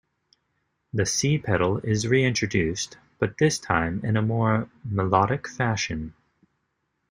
[0.93, 6.15] The C pedal is reintroduced, but this time in a more melodic fashion.